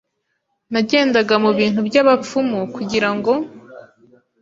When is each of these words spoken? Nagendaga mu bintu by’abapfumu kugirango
Nagendaga 0.71 1.35
mu 1.43 1.51
bintu 1.59 1.79
by’abapfumu 1.87 2.59
kugirango 2.75 3.31